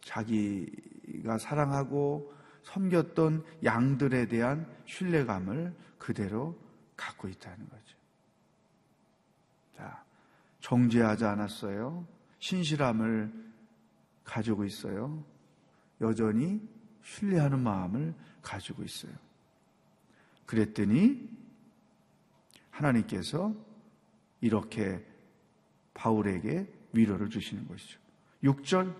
자기가 0.00 1.38
사랑하고 1.38 2.34
섬겼던 2.64 3.44
양들에 3.62 4.26
대한 4.26 4.68
신뢰감을 4.86 5.72
그대로 5.98 6.58
갖고 6.96 7.28
있다는 7.28 7.68
거죠. 7.68 7.96
자, 9.76 10.04
정죄하지 10.58 11.24
않았어요. 11.24 12.04
신실함을 12.40 13.52
가지고 14.24 14.64
있어요. 14.64 15.24
여전히 16.00 16.60
신뢰하는 17.04 17.60
마음을 17.60 18.14
가지고 18.42 18.82
있어요. 18.82 19.12
그랬더니 20.44 21.30
하나님께서 22.70 23.54
이렇게 24.40 25.06
바울에게 25.96 26.66
위로를 26.92 27.28
주시는 27.30 27.66
것이죠. 27.66 27.98
6절, 28.44 28.92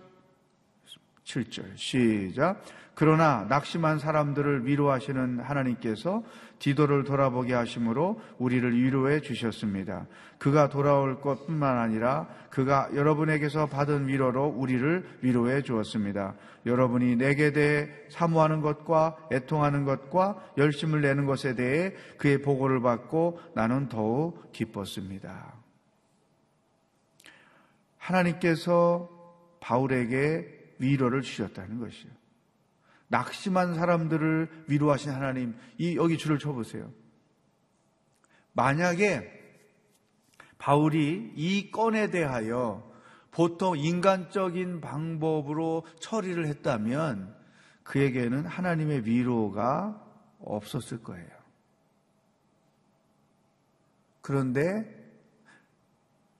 7절, 1.23 1.77
시작. 1.77 2.63
그러나 2.95 3.45
낙심한 3.47 3.99
사람들을 3.99 4.65
위로하시는 4.65 5.39
하나님께서 5.39 6.23
디도를 6.57 7.03
돌아보게 7.03 7.53
하심으로 7.53 8.19
우리를 8.39 8.75
위로해 8.75 9.19
주셨습니다. 9.19 10.07
그가 10.39 10.69
돌아올 10.69 11.21
것뿐만 11.21 11.77
아니라 11.77 12.27
그가 12.49 12.89
여러분에게서 12.95 13.67
받은 13.67 14.07
위로로 14.07 14.47
우리를 14.47 15.19
위로해 15.21 15.61
주었습니다. 15.61 16.33
여러분이 16.65 17.17
내게 17.17 17.51
대해 17.51 17.87
사모하는 18.09 18.61
것과 18.61 19.17
애통하는 19.31 19.85
것과 19.85 20.43
열심을 20.57 21.01
내는 21.01 21.27
것에 21.27 21.53
대해 21.53 21.93
그의 22.17 22.41
보고를 22.41 22.81
받고 22.81 23.39
나는 23.53 23.89
더욱 23.89 24.51
기뻤습니다. 24.53 25.66
하나님께서 28.07 29.09
바울에게 29.59 30.75
위로를 30.79 31.21
주셨다는 31.21 31.79
것이요. 31.79 32.11
낙심한 33.09 33.75
사람들을 33.75 34.65
위로하신 34.67 35.11
하나님, 35.11 35.55
이 35.77 35.95
여기 35.95 36.17
줄을 36.17 36.39
쳐보세요. 36.39 36.91
만약에 38.53 39.33
바울이 40.57 41.33
이 41.35 41.71
건에 41.71 42.09
대하여 42.09 42.91
보통 43.31 43.77
인간적인 43.77 44.81
방법으로 44.81 45.85
처리를 45.99 46.47
했다면 46.47 47.35
그에게는 47.83 48.45
하나님의 48.45 49.05
위로가 49.05 50.03
없었을 50.39 51.03
거예요. 51.03 51.29
그런데 54.21 54.93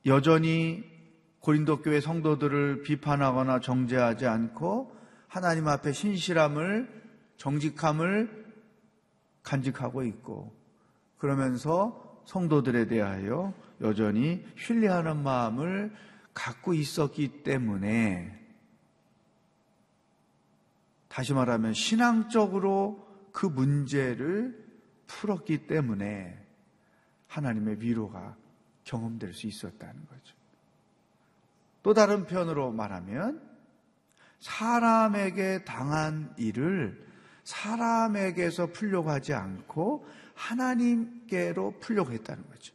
여전히 0.06 0.97
고린도 1.39 1.82
교회 1.82 2.02
성도들을 2.02 2.84
비판하거나 2.84 3.62
정죄하지 3.62 4.26
않고 4.28 4.95
하나님 5.28 5.67
앞에 5.67 5.91
신실함을 5.91 6.97
정직함을 7.38 8.45
간직하고 9.43 10.04
있고 10.04 10.54
그러면서 11.17 12.21
성도들에 12.26 12.88
대하여 12.88 13.54
여전히 13.82 14.45
신뢰하는 14.58 15.23
마음을 15.23 15.93
갖고 16.34 16.73
있었기 16.73 17.43
때문에 17.43 18.38
다시 21.08 21.34
말하면 21.34 21.73
신앙적으로 21.73 23.08
그 23.32 23.45
문제를 23.45 24.65
풀었기 25.08 25.67
때문에 25.67 26.38
하나님의 27.28 27.82
위로가 27.82 28.36
경험될 28.84 29.34
수 29.34 29.47
있었다는 29.47 30.06
거죠. 30.08 30.37
또 31.84 31.94
다른 31.94 32.26
편으로 32.26 32.72
말하면 32.72 33.42
사람에게 34.40 35.63
당한 35.63 36.34
일을 36.38 37.06
사람에게서 37.44 38.68
풀려고 38.68 39.10
하지 39.10 39.34
않고 39.34 40.06
하나님께로 40.36 41.80
풀려고 41.80 42.12
했다는 42.12 42.48
거죠. 42.50 42.74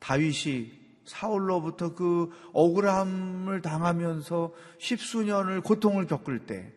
다윗이 0.00 0.78
사울로부터 1.04 1.94
그 1.94 2.30
억울함을 2.52 3.62
당하면서 3.62 4.52
십수년을 4.78 5.62
고통을 5.62 6.06
겪을 6.06 6.46
때 6.46 6.72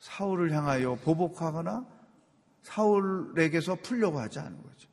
사울을 0.00 0.52
향하여 0.52 0.96
보복하거나 0.96 1.86
사울에게서 2.62 3.76
풀려고 3.76 4.18
하지 4.18 4.40
않은 4.40 4.60
거죠. 4.62 4.88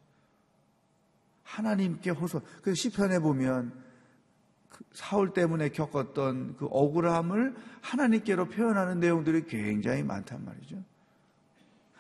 하나님께 1.44 2.12
호소. 2.12 2.42
그 2.62 2.76
시편에 2.76 3.20
보면 3.20 3.89
사울 5.00 5.32
때문에 5.32 5.70
겪었던 5.70 6.58
그 6.58 6.66
억울함을 6.70 7.56
하나님께로 7.80 8.50
표현하는 8.50 9.00
내용들이 9.00 9.46
굉장히 9.46 10.04
많단 10.04 10.44
말이죠. 10.44 10.84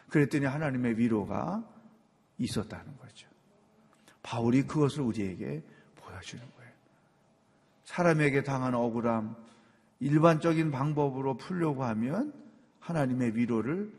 그랬더니 0.10 0.46
하나님의 0.46 0.98
위로가 0.98 1.64
있었다는 2.40 2.98
거죠. 2.98 3.30
바울이 4.22 4.64
그것을 4.64 5.04
우리에게 5.04 5.64
보여주는 5.96 6.44
거예요. 6.44 6.72
사람에게 7.86 8.44
당한 8.44 8.76
억울함, 8.76 9.34
일반적인 10.02 10.70
방법으로 10.70 11.38
풀려고 11.38 11.86
하면 11.86 12.34
하나님의 12.82 13.34
위로를 13.34 13.94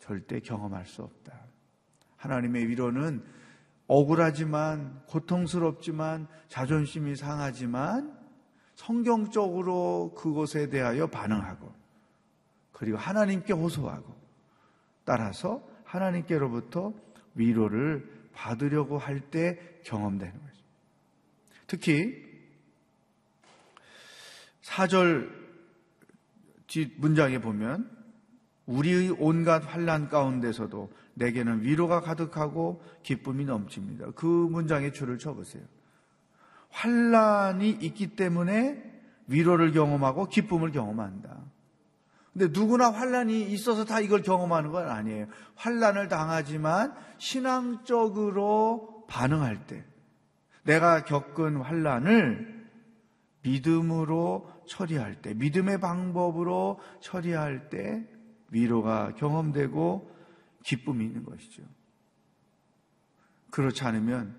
절대 0.00 0.40
경험할 0.40 0.86
수 0.86 1.02
없다. 1.02 1.38
하나님의 2.16 2.66
위로는 2.66 3.22
억울하지만 3.86 5.02
고통스럽지만 5.06 6.26
자존심이 6.48 7.14
상하지만 7.14 8.19
성경적으로 8.80 10.14
그것에 10.16 10.70
대하여 10.70 11.06
반응하고 11.06 11.70
그리고 12.72 12.96
하나님께 12.96 13.52
호소하고 13.52 14.14
따라서 15.04 15.62
하나님께로부터 15.84 16.94
위로를 17.34 18.08
받으려고 18.32 18.96
할 18.96 19.20
때 19.30 19.58
경험되는 19.84 20.32
거죠. 20.32 20.64
특히 21.66 22.24
4절 24.62 25.30
뒷 26.66 26.98
문장에 26.98 27.38
보면 27.38 27.90
우리의 28.64 29.10
온갖 29.18 29.58
환란 29.58 30.08
가운데서도 30.08 30.90
내게는 31.14 31.64
위로가 31.64 32.00
가득하고 32.00 32.82
기쁨이 33.02 33.44
넘칩니다. 33.44 34.12
그 34.12 34.24
문장에 34.24 34.90
줄을 34.90 35.18
쳐보세요. 35.18 35.64
환란이 36.70 37.70
있기 37.70 38.16
때문에 38.16 38.82
위로를 39.26 39.72
경험하고 39.72 40.26
기쁨을 40.26 40.72
경험한다. 40.72 41.38
근데 42.32 42.48
누구나 42.58 42.90
환란이 42.90 43.42
있어서 43.52 43.84
다 43.84 44.00
이걸 44.00 44.22
경험하는 44.22 44.70
건 44.70 44.88
아니에요. 44.88 45.26
환란을 45.56 46.08
당하지만 46.08 46.94
신앙적으로 47.18 49.04
반응할 49.08 49.66
때 49.66 49.84
내가 50.62 51.04
겪은 51.04 51.56
환란을 51.56 52.60
믿음으로 53.42 54.50
처리할 54.66 55.22
때, 55.22 55.34
믿음의 55.34 55.80
방법으로 55.80 56.78
처리할 57.00 57.70
때 57.70 58.06
위로가 58.50 59.14
경험되고 59.14 60.10
기쁨이 60.62 61.06
있는 61.06 61.24
것이죠. 61.24 61.62
그렇지 63.50 63.82
않으면 63.84 64.38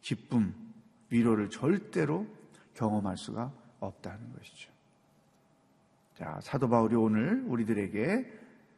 기쁨, 0.00 0.54
위로를 1.10 1.50
절대로 1.50 2.26
경험할 2.74 3.16
수가 3.16 3.52
없다는 3.80 4.32
것이죠. 4.34 4.70
자, 6.14 6.38
사도 6.42 6.68
바울이 6.68 6.96
오늘 6.96 7.44
우리들에게 7.46 8.26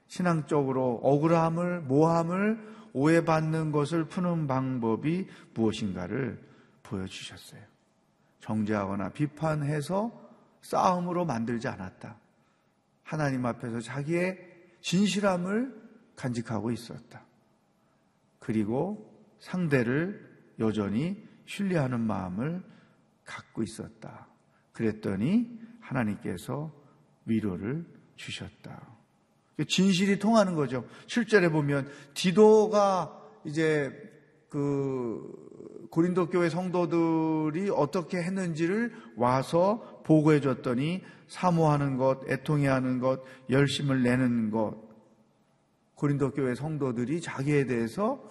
신앙적으로 0.09 1.01
억울함을, 1.03 1.81
모함을 1.83 2.59
오해받는 2.93 3.73
것을 3.73 4.05
푸는 4.07 4.47
방법이 4.47 5.27
무엇인가를 5.55 6.43
보여주셨어요. 6.83 7.63
정죄하거나 8.41 9.11
비판해서 9.11 10.11
싸움으로 10.63 11.25
만들지 11.25 11.69
않았다. 11.69 12.17
하나님 13.05 13.47
앞에서 13.47 13.81
자기의 13.81 14.39
진실함을 14.81 15.81
간직하고 16.17 16.71
있었다. 16.71 17.23
그리고 18.39 19.11
상대를 19.39 20.29
여전히 20.59 21.30
신뢰하는 21.47 22.01
마음을 22.01 22.63
갖고 23.25 23.63
있었다. 23.63 24.27
그랬더니 24.73 25.59
하나님께서 25.81 26.73
위로를 27.27 27.85
주셨다. 28.17 28.89
진실이 29.69 30.19
통하는 30.19 30.55
거죠. 30.55 30.87
7절에 31.07 31.53
보면 31.53 31.89
디도가 32.15 33.17
이제 33.45 33.93
그 34.49 35.89
고린도 35.91 36.31
교회 36.31 36.49
성도들이 36.49 37.71
어떻게 37.71 38.19
했는지를 38.19 38.93
와서 39.17 40.03
보고해 40.05 40.41
줬더니 40.41 41.03
사모하는 41.29 41.97
것, 41.97 42.29
애통해하는 42.29 43.01
것, 43.01 43.23
열심을 43.49 44.03
내는 44.03 44.51
것. 44.51 44.77
고린도 45.95 46.33
교회 46.33 46.55
성도들이 46.55 47.21
자기에 47.21 47.67
대해서 47.67 48.27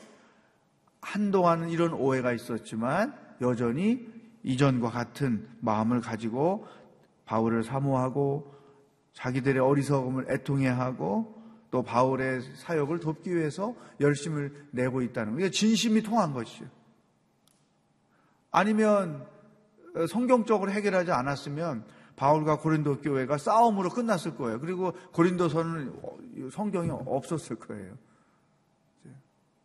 한동안은 1.01 1.69
이런 1.69 1.93
오해가 1.93 2.33
있었지만 2.33 3.13
여전히 3.41 4.07
이전과 4.43 4.89
같은 4.89 5.47
마음을 5.59 6.01
가지고 6.01 6.67
바울을 7.25 7.63
사모하고 7.63 8.53
자기들의 9.13 9.61
어리석음을 9.61 10.31
애통해하고 10.31 11.39
또 11.71 11.83
바울의 11.83 12.41
사역을 12.55 12.99
돕기 12.99 13.35
위해서 13.35 13.75
열심을 13.99 14.67
내고 14.71 15.01
있다는 15.01 15.35
거예요. 15.35 15.51
진심이 15.51 16.01
통한 16.01 16.33
것이죠. 16.33 16.65
아니면 18.51 19.27
성경적으로 20.09 20.71
해결하지 20.71 21.11
않았으면 21.11 21.85
바울과 22.15 22.59
고린도 22.59 23.01
교회가 23.01 23.37
싸움으로 23.37 23.89
끝났을 23.89 24.35
거예요. 24.35 24.59
그리고 24.59 24.93
고린도서는 25.13 26.49
성경이 26.51 26.89
없었을 26.89 27.57
거예요. 27.57 27.95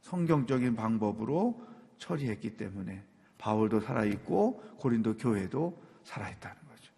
성경적인 0.05 0.77
방법으로 0.77 1.61
처리했기 1.99 2.57
때문에 2.57 3.05
바울도 3.39 3.81
살아있고 3.81 4.77
고린도 4.79 5.17
교회도 5.17 5.83
살아있다는 6.05 6.57
거죠. 6.69 6.93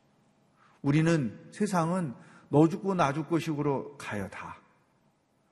우리는 0.83 1.49
세상은 1.53 2.14
너 2.49 2.69
죽고 2.69 2.95
나 2.95 3.12
죽고 3.12 3.38
식으로 3.38 3.97
가요, 3.97 4.29
다. 4.29 4.57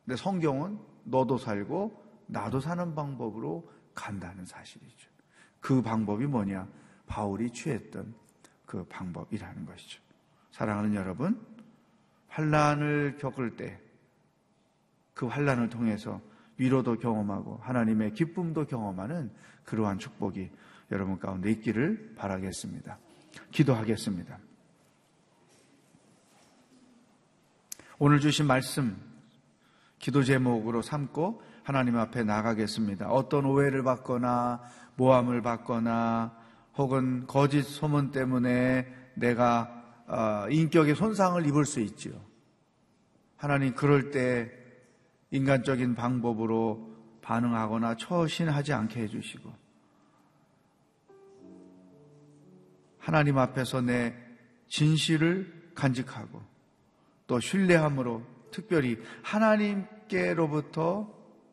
근데 0.05 0.17
성경은 0.17 0.79
너도 1.05 1.39
살고 1.39 2.03
나도 2.27 2.61
사는 2.61 2.95
방법으로 2.95 3.69
간다는 3.95 4.45
사실이죠. 4.45 5.09
그 5.61 5.83
방법이 5.83 6.27
뭐냐? 6.27 6.69
바울이 7.07 7.51
취했던 7.51 8.15
그 8.67 8.85
방법이라는 8.85 9.65
것이죠. 9.67 10.01
사랑하는 10.51 10.95
여러분, 10.95 11.41
환란을 12.29 13.17
겪을 13.19 13.57
때 13.57 13.85
그 15.15 15.27
환란을 15.27 15.71
통해서 15.71 16.21
위로도 16.59 16.99
경험하고 16.99 17.59
하나님의 17.63 18.15
기쁨도 18.15 18.67
경험하는 18.67 19.31
그러한 19.65 19.99
축복이 19.99 20.51
여러분 20.93 21.19
가운데 21.19 21.51
있기를 21.51 22.15
바라겠습니다. 22.17 22.99
기도하겠습니다. 23.51 24.39
오늘 27.99 28.21
주신 28.21 28.47
말씀 28.47 28.97
기도 29.99 30.23
제목으로 30.23 30.83
삼고 30.83 31.43
하나님 31.63 31.97
앞에 31.97 32.25
나가겠습니다. 32.25 33.09
어떤 33.09 33.47
오해를 33.47 33.83
받거나 33.83 34.61
모함을 34.97 35.43
받거나 35.43 36.37
혹은 36.77 37.27
거짓 37.27 37.63
소문 37.63 38.11
때문에 38.11 38.87
내가 39.15 39.83
어, 40.07 40.47
인격의 40.51 40.97
손상을 40.97 41.47
입을 41.47 41.65
수 41.65 41.81
있지요. 41.81 42.13
하나님 43.37 43.75
그럴 43.75 44.11
때 44.11 44.51
인간적인 45.35 45.97
방법으로 45.97 46.95
반응하거나 47.21 47.97
처신하지 47.97 48.73
않게 48.73 49.01
해주시고 49.01 49.53
하나님 52.99 53.39
앞에서 53.39 53.81
내 53.81 54.15
진실을 54.69 55.73
간직하고 55.75 56.41
또 57.27 57.41
신뢰함으로 57.41 58.23
특별히 58.53 58.97
하나님께로부터 59.23 61.13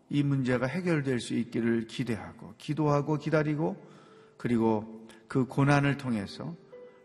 이 0.09 0.21
문제가 0.21 0.67
해결될 0.67 1.19
수 1.19 1.33
있기를 1.33 1.87
기대하고 1.87 2.53
기도하고 2.59 3.17
기다리고 3.17 3.83
그리고 4.37 5.07
그 5.27 5.45
고난을 5.45 5.97
통해서 5.97 6.55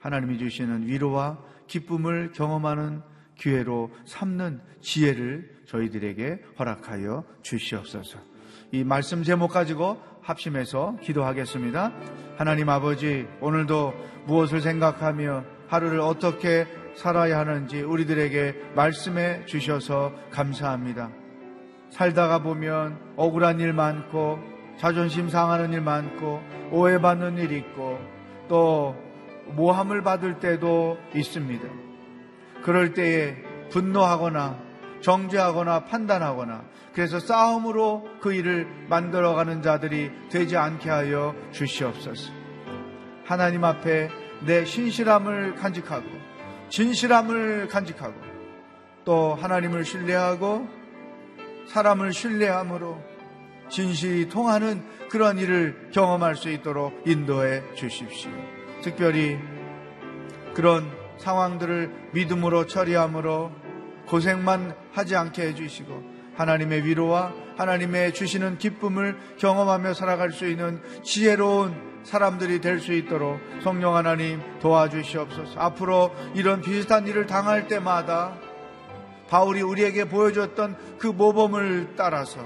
하나님이 0.01 0.37
주시는 0.39 0.87
위로와 0.87 1.43
기쁨을 1.69 2.33
경험하는 2.33 3.01
기회로 3.37 3.91
삼는 4.05 4.61
지혜를 4.83 5.56
저희들에게 5.67 6.43
허락하여 6.59 7.25
주시옵소서. 7.43 8.19
이 8.73 8.85
말씀 8.85 9.23
제목 9.23 9.53
가지고 9.53 10.01
합심해서 10.23 10.97
기도하겠습니다. 11.03 11.93
하나님 12.37 12.69
아버지, 12.69 13.27
오늘도 13.41 13.95
무엇을 14.27 14.61
생각하며 14.61 15.45
하루를 15.69 16.01
어떻게 16.01 16.67
살아야 16.95 17.39
하는지 17.39 17.83
우리들에게 17.83 18.73
말씀해 18.75 19.47
주셔서 19.47 20.13
감사합니다. 20.31 21.11
살다가 21.91 22.43
보면 22.43 22.99
억울한 23.17 23.61
일 23.61 23.73
많고 23.73 24.39
자존심 24.79 25.29
상하는 25.29 25.73
일 25.73 25.81
많고 25.81 26.43
오해받는 26.71 27.39
일 27.39 27.53
있고 27.53 27.99
또 28.49 28.97
모함을 29.55 30.03
받을 30.03 30.41
때도 30.41 30.99
있습니다. 31.15 31.69
그럴 32.63 32.95
때에 32.95 33.37
분노하거나 33.71 34.66
정죄하거나 35.07 35.85
판단하거나 35.85 36.65
그래서 36.93 37.21
싸움으로 37.21 38.09
그 38.21 38.35
일을 38.35 38.67
만들어가는 38.89 39.63
자들이 39.63 40.11
되지 40.31 40.57
않게 40.57 40.91
하여 40.91 41.33
주시옵소서. 41.53 42.33
하나님 43.25 43.63
앞에 43.63 44.11
내 44.45 44.65
신실함을 44.65 45.55
간직하고 45.55 46.07
진실함을 46.71 47.69
간직하고 47.69 48.15
또 49.05 49.37
하나님을 49.37 49.85
신뢰하고 49.85 50.67
사람을 51.69 52.13
신뢰함으로 52.13 53.01
진실이 53.69 54.29
통하는 54.29 54.83
그런 55.09 55.39
일을 55.39 55.91
경험할 55.93 56.35
수 56.35 56.51
있도록 56.51 57.07
인도해 57.07 57.63
주십시오. 57.75 58.33
특별히 58.83 59.39
그런 60.55 60.91
상황들을 61.19 62.11
믿음으로 62.13 62.67
처리함으로 62.67 63.66
고생만 64.07 64.75
하지 64.93 65.17
않게 65.17 65.43
해주시고 65.49 66.17
하나님의 66.37 66.85
위로와 66.85 67.33
하나님의 67.57 68.13
주시는 68.13 68.59
기쁨을 68.59 69.17
경험하며 69.39 69.95
살아갈 69.95 70.33
수 70.33 70.47
있는 70.47 70.83
지혜로운 71.03 71.97
사람들이 72.05 72.61
될 72.61 72.79
수 72.79 72.93
있도록 72.93 73.41
성령 73.63 73.97
하나님 73.97 74.41
도와주시옵소서. 74.61 75.59
앞으로 75.59 76.15
이런 76.35 76.61
비슷한 76.61 77.07
일을 77.07 77.27
당할 77.27 77.67
때마다 77.67 78.39
바울이 79.29 79.61
우리에게 79.63 80.05
보여줬던 80.05 80.99
그 80.99 81.09
모범을 81.09 81.95
따라서 81.97 82.41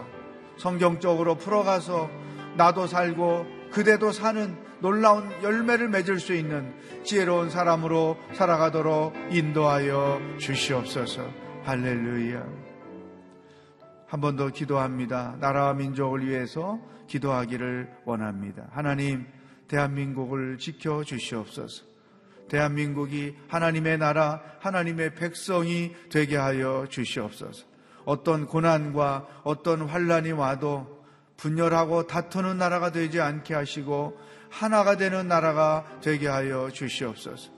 성경적으로 0.56 1.34
풀어가서 1.34 2.08
나도 2.56 2.86
살고 2.86 3.46
그대도 3.70 4.12
사는 4.12 4.56
놀라운 4.80 5.30
열매를 5.42 5.88
맺을 5.88 6.18
수 6.20 6.34
있는 6.34 6.74
지혜로운 7.04 7.50
사람으로 7.50 8.16
살아가도록 8.32 9.14
인도하여 9.30 10.20
주시옵소서. 10.38 11.49
할렐루야. 11.64 12.70
한 14.08 14.20
번 14.20 14.36
더 14.36 14.48
기도합니다. 14.48 15.36
나라와 15.40 15.72
민족을 15.74 16.26
위해서 16.26 16.80
기도하기를 17.06 17.88
원합니다. 18.04 18.66
하나님, 18.72 19.26
대한민국을 19.68 20.58
지켜 20.58 21.04
주시옵소서. 21.04 21.84
대한민국이 22.48 23.36
하나님의 23.48 23.98
나라, 23.98 24.42
하나님의 24.58 25.14
백성이 25.14 25.94
되게 26.10 26.36
하여 26.36 26.86
주시옵소서. 26.88 27.64
어떤 28.04 28.46
고난과 28.46 29.42
어떤 29.44 29.82
환란이 29.82 30.32
와도 30.32 31.04
분열하고 31.36 32.08
다투는 32.08 32.58
나라가 32.58 32.90
되지 32.90 33.20
않게 33.20 33.54
하시고 33.54 34.18
하나가 34.48 34.96
되는 34.96 35.28
나라가 35.28 35.84
되게 36.00 36.26
하여 36.26 36.70
주시옵소서. 36.70 37.52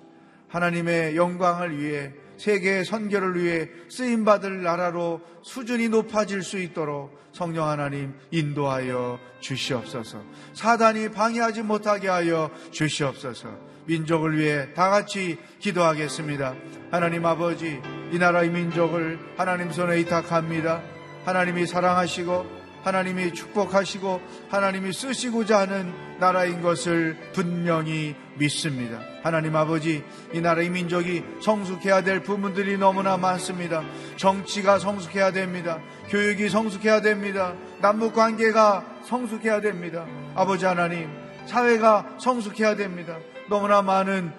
하나님의 0.48 1.16
영광을 1.16 1.78
위해 1.78 2.12
세계의 2.36 2.84
선교를 2.84 3.42
위해 3.42 3.68
쓰임 3.88 4.24
받을 4.24 4.62
나라로 4.62 5.20
수준이 5.42 5.88
높아질 5.88 6.42
수 6.42 6.58
있도록 6.58 7.16
성령 7.32 7.68
하나님 7.68 8.14
인도하여 8.30 9.18
주시옵소서. 9.40 10.22
사단이 10.54 11.10
방해하지 11.10 11.62
못하게 11.62 12.08
하여 12.08 12.50
주시옵소서. 12.70 13.72
민족을 13.86 14.38
위해 14.38 14.72
다 14.74 14.90
같이 14.90 15.38
기도하겠습니다. 15.58 16.54
하나님 16.90 17.26
아버지, 17.26 17.80
이 18.12 18.18
나라의 18.18 18.50
민족을 18.50 19.18
하나님 19.36 19.72
손에 19.72 20.00
이탁합니다. 20.00 20.82
하나님이 21.24 21.66
사랑하시고 21.66 22.61
하나님이 22.82 23.32
축복하시고 23.32 24.20
하나님이 24.48 24.92
쓰시고자 24.92 25.60
하는 25.60 25.92
나라인 26.18 26.62
것을 26.62 27.16
분명히 27.32 28.14
믿습니다. 28.36 29.00
하나님 29.22 29.54
아버지, 29.56 30.04
이 30.32 30.40
나라의 30.40 30.70
민족이 30.70 31.22
성숙해야 31.40 32.02
될 32.02 32.22
부분들이 32.22 32.76
너무나 32.76 33.16
많습니다. 33.16 33.82
정치가 34.16 34.78
성숙해야 34.78 35.32
됩니다. 35.32 35.78
교육이 36.08 36.48
성숙해야 36.48 37.00
됩니다. 37.00 37.54
남북 37.80 38.14
관계가 38.14 38.84
성숙해야 39.04 39.60
됩니다. 39.60 40.06
아버지 40.34 40.64
하나님, 40.64 41.08
사회가 41.46 42.16
성숙해야 42.18 42.76
됩니다. 42.76 43.18
너무나 43.48 43.82
많은 43.82 44.32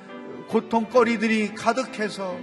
고통거리들이 0.47 1.55
가득해서 1.55 2.37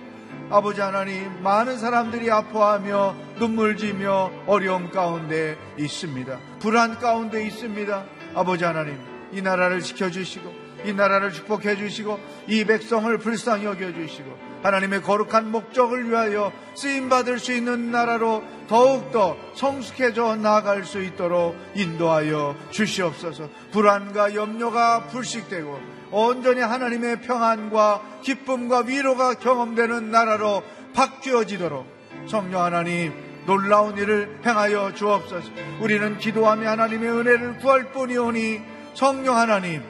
아버지 0.52 0.80
하나님, 0.80 1.44
많은 1.44 1.78
사람들이 1.78 2.28
아파하며 2.28 3.14
눈물 3.38 3.76
지며 3.76 4.32
어려움 4.48 4.90
가운데 4.90 5.56
있습니다. 5.78 6.38
불안 6.58 6.98
가운데 6.98 7.46
있습니다. 7.46 8.04
아버지 8.34 8.64
하나님, 8.64 8.98
이 9.30 9.42
나라를 9.42 9.80
지켜주시고, 9.80 10.52
이 10.86 10.92
나라를 10.92 11.30
축복해 11.30 11.76
주시고, 11.76 12.18
이 12.48 12.64
백성을 12.64 13.16
불쌍히 13.18 13.64
여겨 13.64 13.92
주시고, 13.92 14.36
하나님의 14.64 15.02
거룩한 15.02 15.52
목적을 15.52 16.10
위하여 16.10 16.52
쓰임 16.74 17.08
받을 17.08 17.38
수 17.38 17.52
있는 17.52 17.92
나라로 17.92 18.42
더욱더 18.68 19.36
성숙해져 19.54 20.34
나아갈 20.34 20.82
수 20.84 21.00
있도록 21.00 21.56
인도하여 21.76 22.56
주시옵소서, 22.70 23.48
불안과 23.70 24.34
염려가 24.34 25.04
불식되고, 25.04 25.99
온전히 26.12 26.60
하나님의 26.60 27.20
평안과 27.22 28.20
기쁨과 28.22 28.80
위로가 28.80 29.34
경험되는 29.34 30.10
나라로 30.10 30.62
바뀌어지도록 30.94 31.86
성령 32.26 32.62
하나님 32.62 33.12
놀라운 33.46 33.96
일을 33.96 34.40
행하여 34.44 34.92
주옵소서. 34.94 35.50
우리는 35.80 36.18
기도하며 36.18 36.68
하나님의 36.68 37.10
은혜를 37.10 37.58
구할 37.58 37.92
뿐이오니 37.92 38.60
성령 38.94 39.36
하나님 39.36 39.82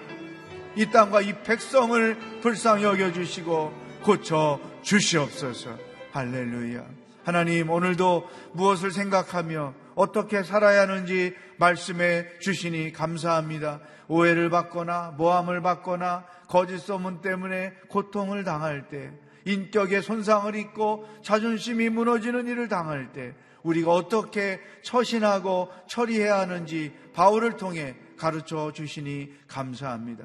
이 0.77 0.87
땅과 0.87 1.23
이 1.23 1.43
백성을 1.43 2.17
불쌍히 2.43 2.85
여겨 2.85 3.13
주시고 3.13 3.73
고쳐 4.03 4.61
주시옵소서. 4.83 5.77
할렐루야. 6.13 6.85
하나님 7.25 7.71
오늘도 7.71 8.29
무엇을 8.53 8.93
생각하며 8.93 9.75
어떻게 9.95 10.43
살아야 10.43 10.83
하는지 10.83 11.35
말씀해 11.59 12.39
주시니 12.41 12.93
감사합니다. 12.93 13.81
오해를 14.11 14.51
받거나 14.51 15.15
모함을 15.17 15.63
받거나 15.63 16.25
거짓 16.49 16.79
소문 16.79 17.21
때문에 17.21 17.73
고통을 17.89 18.43
당할 18.43 18.89
때 18.89 19.13
인격의 19.45 20.03
손상을 20.03 20.53
입고 20.57 21.09
자존심이 21.23 21.89
무너지는 21.89 22.49
일을 22.49 22.67
당할 22.67 23.13
때 23.13 23.35
우리가 23.63 23.93
어떻게 23.93 24.61
처신하고 24.83 25.69
처리해야 25.87 26.41
하는지 26.41 26.93
바울을 27.15 27.57
통해 27.57 27.95
가르쳐 28.17 28.73
주시니 28.73 29.33
감사합니다. 29.47 30.25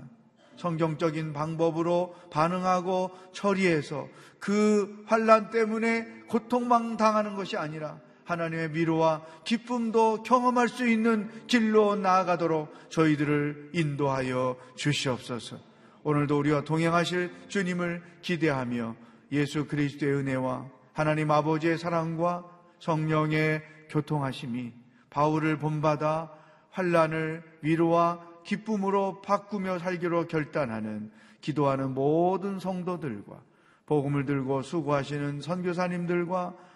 성경적인 0.57 1.33
방법으로 1.33 2.15
반응하고 2.31 3.11
처리해서 3.33 4.07
그 4.39 5.03
환란 5.05 5.51
때문에 5.51 6.05
고통만 6.27 6.97
당하는 6.97 7.35
것이 7.35 7.55
아니라 7.55 7.99
하나님의 8.25 8.73
위로와 8.73 9.23
기쁨도 9.43 10.23
경험할 10.23 10.67
수 10.67 10.87
있는 10.87 11.29
길로 11.47 11.95
나아가도록 11.95 12.89
저희들을 12.89 13.71
인도하여 13.73 14.57
주시옵소서. 14.75 15.57
오늘도 16.03 16.37
우리와 16.37 16.63
동행하실 16.63 17.31
주님을 17.47 18.03
기대하며 18.21 18.95
예수 19.31 19.67
그리스도의 19.67 20.15
은혜와 20.15 20.67
하나님 20.93 21.31
아버지의 21.31 21.77
사랑과 21.77 22.45
성령의 22.79 23.63
교통하심이 23.89 24.73
바울을 25.09 25.57
본받아 25.57 26.31
환란을 26.71 27.43
위로와 27.61 28.19
기쁨으로 28.43 29.21
바꾸며 29.21 29.79
살기로 29.79 30.27
결단하는 30.27 31.11
기도하는 31.41 31.93
모든 31.93 32.59
성도들과 32.59 33.41
복음을 33.85 34.25
들고 34.25 34.61
수고하시는 34.61 35.41
선교사님들과 35.41 36.55